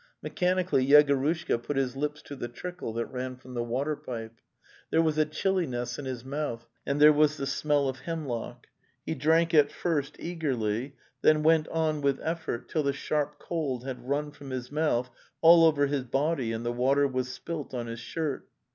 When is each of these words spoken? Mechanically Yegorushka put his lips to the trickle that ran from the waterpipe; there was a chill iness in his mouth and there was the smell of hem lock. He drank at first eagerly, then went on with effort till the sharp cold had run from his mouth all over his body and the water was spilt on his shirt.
Mechanically 0.23 0.83
Yegorushka 0.83 1.61
put 1.61 1.77
his 1.77 1.95
lips 1.95 2.23
to 2.23 2.35
the 2.35 2.47
trickle 2.47 2.91
that 2.93 3.05
ran 3.05 3.35
from 3.35 3.53
the 3.53 3.63
waterpipe; 3.63 4.35
there 4.89 4.99
was 4.99 5.19
a 5.19 5.27
chill 5.27 5.57
iness 5.57 5.99
in 5.99 6.05
his 6.05 6.25
mouth 6.25 6.65
and 6.87 6.99
there 6.99 7.13
was 7.13 7.37
the 7.37 7.45
smell 7.45 7.87
of 7.87 7.99
hem 7.99 8.25
lock. 8.25 8.65
He 9.05 9.13
drank 9.13 9.53
at 9.53 9.71
first 9.71 10.15
eagerly, 10.17 10.95
then 11.21 11.43
went 11.43 11.67
on 11.67 12.01
with 12.01 12.19
effort 12.23 12.67
till 12.67 12.81
the 12.81 12.93
sharp 12.93 13.37
cold 13.37 13.85
had 13.85 14.09
run 14.09 14.31
from 14.31 14.49
his 14.49 14.71
mouth 14.71 15.11
all 15.39 15.65
over 15.65 15.85
his 15.85 16.05
body 16.05 16.51
and 16.51 16.65
the 16.65 16.73
water 16.73 17.07
was 17.07 17.31
spilt 17.31 17.75
on 17.75 17.85
his 17.85 17.99
shirt. 17.99 18.47